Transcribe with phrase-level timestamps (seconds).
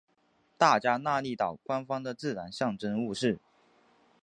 [0.57, 3.37] 大加那利岛官方的自然象征物是。